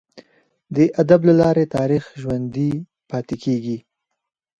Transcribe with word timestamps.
د 0.75 0.77
ادب 1.01 1.21
له 1.29 1.33
لاري 1.41 1.65
تاریخ 1.75 2.03
ژوندي 2.21 2.71
پاته 3.09 3.35
کیږي. 3.43 3.77